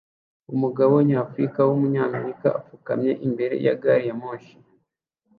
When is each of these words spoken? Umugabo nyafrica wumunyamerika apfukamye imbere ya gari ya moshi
Umugabo 0.53 0.93
nyafrica 1.07 1.59
wumunyamerika 1.67 2.47
apfukamye 2.57 3.11
imbere 3.27 3.55
ya 3.65 3.73
gari 3.81 4.03
ya 4.09 4.15
moshi 4.21 4.55